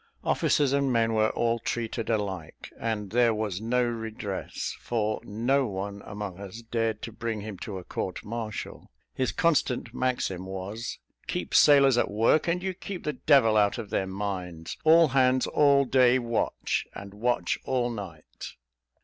Officers 0.23 0.73
and 0.73 0.91
men 0.91 1.13
were 1.13 1.29
all 1.29 1.59
treated 1.59 2.09
alike, 2.09 2.73
and 2.79 3.11
there 3.11 3.35
was 3.35 3.61
no 3.61 3.83
redress, 3.83 4.75
for 4.79 5.21
no 5.23 5.67
one 5.67 6.01
among 6.05 6.39
us 6.39 6.63
dared 6.63 7.03
to 7.03 7.11
bring 7.11 7.41
him 7.41 7.55
to 7.59 7.77
a 7.77 7.83
court 7.83 8.25
martial. 8.25 8.89
His 9.13 9.31
constant 9.31 9.93
maxim 9.93 10.47
was 10.47 10.97
"Keep 11.27 11.53
sailors 11.53 11.99
at 11.99 12.09
work, 12.09 12.47
and 12.47 12.63
you 12.63 12.73
keep 12.73 13.03
the 13.03 13.13
devil 13.13 13.55
out 13.57 13.77
of 13.77 13.91
their 13.91 14.07
minds 14.07 14.75
all 14.83 15.09
hands 15.09 15.45
all 15.45 15.85
day 15.85 16.17
watch, 16.17 16.87
and 16.95 17.13
watch 17.13 17.59
all 17.63 17.91
night." 17.91 18.53